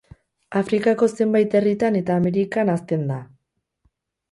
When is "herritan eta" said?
1.59-2.17